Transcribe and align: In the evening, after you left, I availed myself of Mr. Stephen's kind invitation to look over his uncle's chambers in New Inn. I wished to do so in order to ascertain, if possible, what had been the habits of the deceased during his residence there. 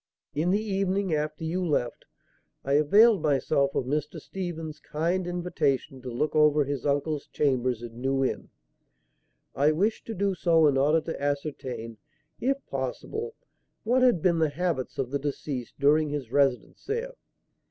In 0.33 0.49
the 0.49 0.59
evening, 0.59 1.13
after 1.13 1.43
you 1.43 1.63
left, 1.63 2.05
I 2.65 2.73
availed 2.73 3.21
myself 3.21 3.75
of 3.75 3.85
Mr. 3.85 4.19
Stephen's 4.19 4.79
kind 4.79 5.27
invitation 5.27 6.01
to 6.01 6.09
look 6.09 6.35
over 6.35 6.63
his 6.65 6.87
uncle's 6.87 7.27
chambers 7.27 7.83
in 7.83 8.01
New 8.01 8.25
Inn. 8.25 8.49
I 9.53 9.71
wished 9.71 10.07
to 10.07 10.15
do 10.15 10.33
so 10.33 10.65
in 10.65 10.75
order 10.75 11.01
to 11.01 11.21
ascertain, 11.21 11.97
if 12.39 12.65
possible, 12.65 13.35
what 13.83 14.01
had 14.01 14.23
been 14.23 14.39
the 14.39 14.49
habits 14.49 14.97
of 14.97 15.11
the 15.11 15.19
deceased 15.19 15.75
during 15.77 16.09
his 16.09 16.31
residence 16.31 16.83
there. 16.85 17.13